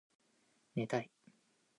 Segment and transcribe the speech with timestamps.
[0.73, 1.11] 寝たい